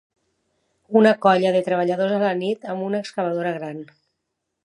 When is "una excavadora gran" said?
2.89-3.85